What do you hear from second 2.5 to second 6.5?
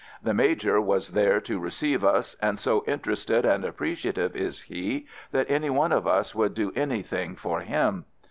so interested and appreciative is he that any one of us